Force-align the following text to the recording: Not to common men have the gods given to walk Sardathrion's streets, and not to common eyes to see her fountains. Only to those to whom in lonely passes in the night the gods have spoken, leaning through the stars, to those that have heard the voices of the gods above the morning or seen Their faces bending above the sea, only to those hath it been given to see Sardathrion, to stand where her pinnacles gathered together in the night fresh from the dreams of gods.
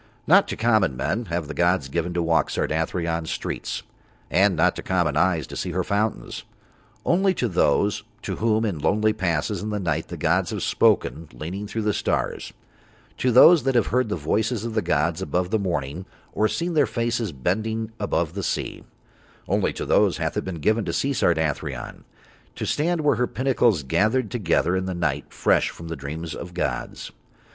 Not 0.25 0.47
to 0.47 0.55
common 0.55 0.97
men 0.97 1.25
have 1.25 1.47
the 1.47 1.53
gods 1.53 1.87
given 1.87 2.11
to 2.15 2.23
walk 2.23 2.49
Sardathrion's 2.49 3.29
streets, 3.29 3.83
and 4.31 4.55
not 4.55 4.75
to 4.77 4.81
common 4.81 5.15
eyes 5.15 5.45
to 5.45 5.55
see 5.55 5.73
her 5.73 5.83
fountains. 5.83 6.43
Only 7.05 7.35
to 7.35 7.47
those 7.47 8.01
to 8.23 8.37
whom 8.37 8.65
in 8.65 8.79
lonely 8.79 9.13
passes 9.13 9.61
in 9.61 9.69
the 9.69 9.79
night 9.79 10.07
the 10.07 10.17
gods 10.17 10.49
have 10.49 10.63
spoken, 10.63 11.29
leaning 11.33 11.67
through 11.67 11.83
the 11.83 11.93
stars, 11.93 12.51
to 13.17 13.31
those 13.31 13.61
that 13.61 13.75
have 13.75 13.85
heard 13.93 14.09
the 14.09 14.15
voices 14.15 14.65
of 14.65 14.73
the 14.73 14.81
gods 14.81 15.21
above 15.21 15.51
the 15.51 15.59
morning 15.59 16.07
or 16.33 16.47
seen 16.47 16.73
Their 16.73 16.87
faces 16.87 17.31
bending 17.31 17.91
above 17.99 18.33
the 18.33 18.41
sea, 18.41 18.83
only 19.47 19.71
to 19.73 19.85
those 19.85 20.17
hath 20.17 20.35
it 20.35 20.43
been 20.43 20.61
given 20.61 20.83
to 20.85 20.93
see 20.93 21.13
Sardathrion, 21.13 22.05
to 22.55 22.65
stand 22.65 23.01
where 23.01 23.17
her 23.17 23.27
pinnacles 23.27 23.83
gathered 23.83 24.31
together 24.31 24.75
in 24.75 24.85
the 24.87 24.95
night 24.95 25.31
fresh 25.31 25.69
from 25.69 25.89
the 25.89 25.95
dreams 25.95 26.33
of 26.33 26.55
gods. 26.55 27.11